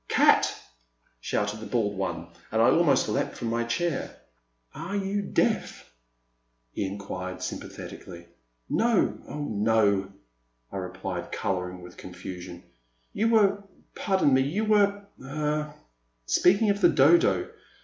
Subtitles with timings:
[0.21, 0.59] ''Cat!
[0.89, 4.17] *' shouted the bald one, and I almost leaped from my chair.
[4.45, 5.93] *' Are you deaf?"
[6.71, 8.25] he in quired, S3rmpathetically.
[8.67, 10.11] No— oh no!"
[10.73, 12.63] I replied, colouring with con ftision;"
[13.13, 13.63] you were—
[13.95, 15.71] pardon me— ^you were— er—
[16.25, 17.51] speaking of the Dodo.